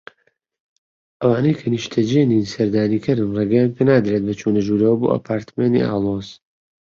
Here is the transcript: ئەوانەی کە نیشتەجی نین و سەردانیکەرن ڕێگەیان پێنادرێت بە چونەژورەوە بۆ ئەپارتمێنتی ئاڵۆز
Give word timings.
ئەوانەی 1.21 1.57
کە 1.59 1.67
نیشتەجی 1.75 2.27
نین 2.31 2.43
و 2.45 2.51
سەردانیکەرن 2.53 3.29
ڕێگەیان 3.37 3.75
پێنادرێت 3.77 4.23
بە 4.27 4.33
چونەژورەوە 4.39 4.95
بۆ 4.99 5.07
ئەپارتمێنتی 5.13 5.87
ئاڵۆز 5.87 6.27